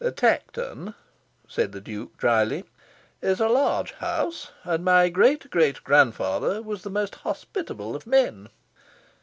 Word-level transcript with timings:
"Tankerton," 0.15 0.95
said 1.47 1.73
the 1.73 1.79
Duke 1.79 2.17
drily, 2.17 2.65
"is 3.21 3.39
a 3.39 3.47
large 3.47 3.91
house, 3.91 4.49
and 4.63 4.83
my 4.83 5.09
great 5.09 5.47
great 5.51 5.83
grandfather 5.83 6.59
was 6.59 6.81
the 6.81 6.89
most 6.89 7.13
hospitable 7.13 7.95
of 7.95 8.07
men. 8.07 8.49